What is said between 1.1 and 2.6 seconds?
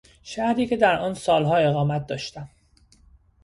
سالها اقامت داشتم